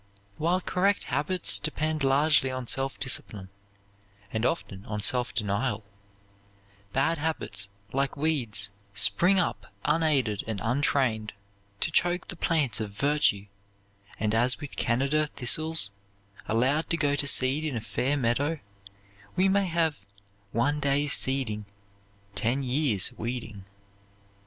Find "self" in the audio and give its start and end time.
2.65-2.99, 5.03-5.31